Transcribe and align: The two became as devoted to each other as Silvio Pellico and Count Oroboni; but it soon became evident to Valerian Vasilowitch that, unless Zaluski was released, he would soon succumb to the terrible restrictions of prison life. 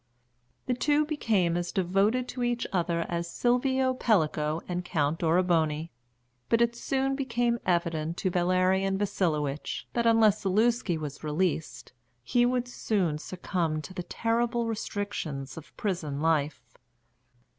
The 0.65 0.73
two 0.73 1.05
became 1.05 1.55
as 1.55 1.71
devoted 1.71 2.27
to 2.29 2.41
each 2.41 2.65
other 2.73 3.01
as 3.07 3.29
Silvio 3.29 3.93
Pellico 3.93 4.59
and 4.67 4.83
Count 4.83 5.21
Oroboni; 5.21 5.91
but 6.49 6.59
it 6.59 6.75
soon 6.75 7.15
became 7.15 7.59
evident 7.67 8.17
to 8.17 8.31
Valerian 8.31 8.97
Vasilowitch 8.97 9.87
that, 9.93 10.07
unless 10.07 10.41
Zaluski 10.41 10.97
was 10.97 11.23
released, 11.23 11.93
he 12.23 12.47
would 12.47 12.67
soon 12.67 13.19
succumb 13.19 13.79
to 13.83 13.93
the 13.93 14.01
terrible 14.01 14.65
restrictions 14.65 15.55
of 15.55 15.77
prison 15.77 16.19
life. 16.19 16.63